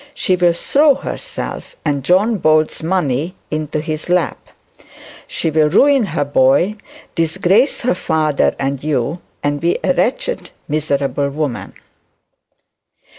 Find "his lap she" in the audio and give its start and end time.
3.79-5.51